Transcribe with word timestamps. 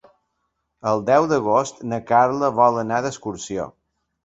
El 0.91 1.03
deu 1.09 1.27
d'agost 1.33 1.85
na 1.93 2.01
Carla 2.13 2.51
vol 2.63 2.83
anar 2.87 3.05
d'excursió. 3.09 3.71